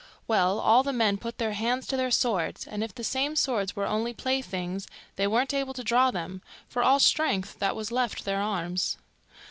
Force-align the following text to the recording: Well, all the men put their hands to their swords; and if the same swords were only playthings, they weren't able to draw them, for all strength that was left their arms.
Well, 0.27 0.59
all 0.59 0.81
the 0.81 0.93
men 0.93 1.19
put 1.19 1.37
their 1.37 1.53
hands 1.53 1.85
to 1.85 1.95
their 1.95 2.09
swords; 2.09 2.65
and 2.65 2.83
if 2.83 2.95
the 2.95 3.03
same 3.03 3.35
swords 3.35 3.75
were 3.75 3.85
only 3.85 4.15
playthings, 4.15 4.87
they 5.15 5.27
weren't 5.27 5.53
able 5.53 5.75
to 5.75 5.83
draw 5.83 6.09
them, 6.09 6.41
for 6.67 6.81
all 6.81 6.99
strength 6.99 7.59
that 7.59 7.75
was 7.75 7.91
left 7.91 8.25
their 8.25 8.41
arms. 8.41 8.97